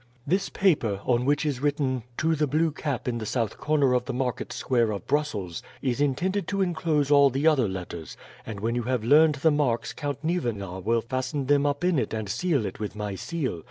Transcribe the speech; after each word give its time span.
"This 0.25 0.49
paper, 0.49 0.99
on 1.05 1.25
which 1.25 1.45
is 1.45 1.59
written 1.61 2.01
'To 2.17 2.33
the 2.33 2.47
Blue 2.47 2.71
Cap 2.71 3.07
in 3.07 3.19
the 3.19 3.25
South 3.27 3.59
Corner 3.59 3.93
of 3.93 4.05
the 4.05 4.13
Market 4.15 4.51
Square 4.51 4.89
of 4.89 5.05
Brussels,' 5.05 5.61
is 5.79 6.01
intended 6.01 6.47
to 6.47 6.63
inclose 6.63 7.11
all 7.11 7.29
the 7.29 7.45
other 7.45 7.67
letters, 7.67 8.17
and 8.43 8.61
when 8.61 8.73
you 8.73 8.81
have 8.81 9.03
learned 9.03 9.35
the 9.35 9.51
marks 9.51 9.93
Count 9.93 10.23
Nieuwenar 10.23 10.81
will 10.83 11.01
fasten 11.01 11.45
them 11.45 11.67
up 11.67 11.83
in 11.83 11.99
it 11.99 12.15
and 12.15 12.29
seal 12.29 12.65
it 12.65 12.79
with 12.79 12.95
my 12.95 13.13
seal. 13.13 13.59